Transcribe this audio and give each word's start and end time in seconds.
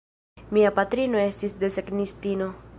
Mia 0.57 0.71
patrino 0.79 1.21
estis 1.27 1.55
desegnistino. 1.67 2.53